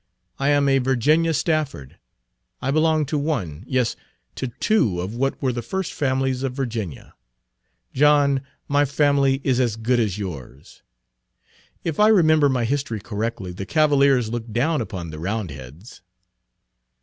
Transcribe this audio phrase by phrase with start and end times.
[0.39, 1.99] I am a Virginia Stafford.
[2.59, 3.95] I belong to one, yes,
[4.33, 7.13] to two of what were the first families of Virginia.
[7.93, 10.81] John, my family is as good as yours.
[11.83, 16.01] If I remember my history correctly, the Cavaliers looked down upon the Roundheads."